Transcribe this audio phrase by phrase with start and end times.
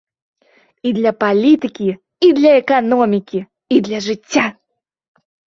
[0.91, 1.87] І для палітыкі,
[2.29, 3.39] і для эканомікі,
[3.77, 4.45] і для жыцця!